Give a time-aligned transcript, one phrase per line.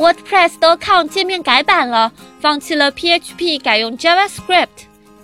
[0.00, 4.66] WordPress.com 界面改版了，放弃了 PHP，改用 JavaScript。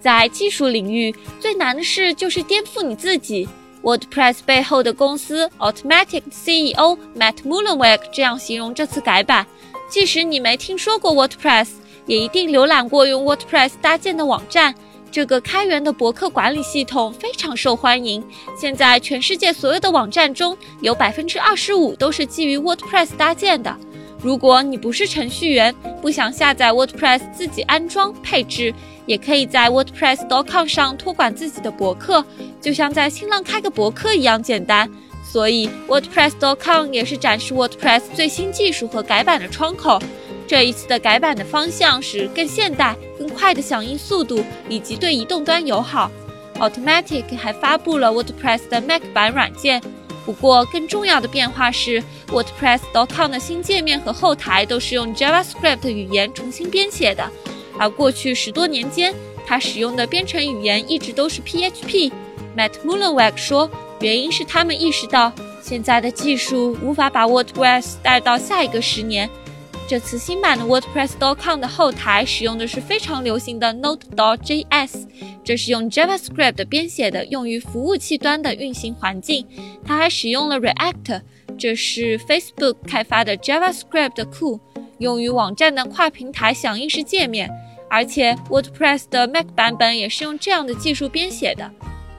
[0.00, 3.46] 在技术领域，最难的事就是颠覆你自己。
[3.82, 9.46] WordPress 背后的公司 Automatic CEO Matt Mullenweg 这样形容这次改版：
[9.90, 11.68] 即使你没听说过 WordPress，
[12.06, 14.74] 也一定浏览过用 WordPress 搭建的网站。
[15.10, 18.24] 这个开源的博客管理系统非常受欢迎。
[18.58, 23.76] 现在，全世界所有的网站中有百分之二十五都是基于 WordPress 搭建的。
[24.22, 28.72] 如果你不是程序员，不想下载 WordPress 自己安装配置，
[29.04, 32.24] 也可以在 WordPress.com 上托管自己的博客，
[32.60, 34.88] 就像在新浪开个博客一样简单。
[35.24, 40.00] 所以，WordPress.com 也是展示 WordPress 最新技术和改版的窗口。
[40.46, 42.94] 这一次的改版的方向是更现代。
[43.18, 46.10] 更快的响应速度以及对移动端友好
[46.58, 49.80] ，Automatic 还发布了 WordPress 的 Mac 版软件。
[50.24, 57.28] 不过，更重要的变化是，WordPress.com 的新界面和后台都是用 JavaScript 语言重新编写的，
[57.78, 59.14] 而过去十多年间，
[59.46, 62.12] 它使用的编程语言一直都是 PHP。
[62.56, 69.28] Matt Mullenweg 说，原因是他们意识到现在的技术无法把 WordPress 带到下一个十年。
[69.88, 75.06] 这次新版的 WordPress.com 的后台使用的是非常流行的 Node.js，
[75.44, 79.46] 这是用 JavaScript 编写的，用于服务器端的运行环境。
[79.84, 81.20] 它还使用了 React，
[81.58, 84.58] 这是 Facebook 开发的 JavaScript 库，
[84.98, 87.50] 用于网站的跨平台响应式界面。
[87.90, 91.70] 而且 WordPress 的 Mac 版本也是用这样的技术编写的。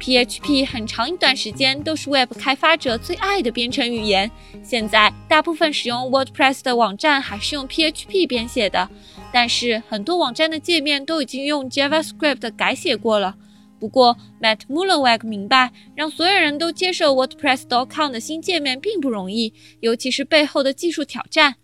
[0.00, 4.30] PHP 很长一段时间都是 Web 开发者最爱的编程语言。
[4.62, 8.88] 现在大部分使用 WordPress 的网站还是用 PHP 编写的，
[9.30, 13.36] 但是很多网站的界面都已经用 JavaScript 改写过了。
[13.78, 21.56] 不过 Matt Mullenweg 明白，让所有人都接受 WordPress.com 的新界面并不容易，尤其是背后的技术挑战。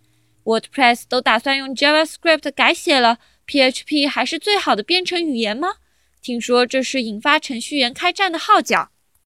[0.43, 5.69] WordPress 都打算用 JavaScript 改写了，PHP 还是最好的编程语言吗？
[6.27, 8.91] 听说这是引发程序员开战的号角。